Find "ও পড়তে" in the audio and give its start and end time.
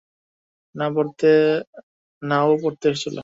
2.41-2.85